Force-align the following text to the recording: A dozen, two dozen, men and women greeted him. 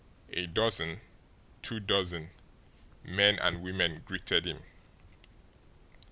A 0.33 0.47
dozen, 0.47 0.99
two 1.61 1.79
dozen, 1.79 2.31
men 3.03 3.37
and 3.37 3.61
women 3.61 4.01
greeted 4.03 4.45
him. 4.45 4.63